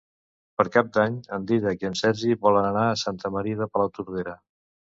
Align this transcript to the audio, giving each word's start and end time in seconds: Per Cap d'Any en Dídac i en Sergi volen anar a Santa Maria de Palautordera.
Per 0.59 0.63
Cap 0.75 0.87
d'Any 0.95 1.19
en 1.37 1.45
Dídac 1.51 1.85
i 1.85 1.89
en 1.91 1.99
Sergi 2.01 2.39
volen 2.47 2.71
anar 2.73 2.89
a 2.95 2.99
Santa 3.05 3.35
Maria 3.39 3.63
de 3.63 3.71
Palautordera. 3.77 4.39